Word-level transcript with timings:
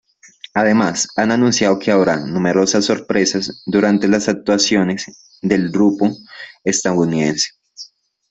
Además, 0.55 1.09
han 1.15 1.29
anunciado 1.31 1.77
que 1.77 1.91
habrá 1.91 2.15
numerosas 2.25 2.85
sorpresas 2.85 3.61
durante 3.67 4.07
las 4.07 4.29
actuaciones 4.29 5.05
del 5.43 5.69
grupo 5.69 6.09
estadounidense. 6.63 7.49